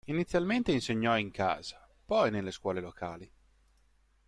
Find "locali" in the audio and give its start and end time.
2.81-3.31